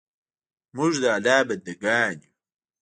موږ 0.75 0.93
د 1.03 1.05
الله 1.15 1.39
ج 1.43 1.45
بندګان 1.47 2.13
یو 2.23 2.31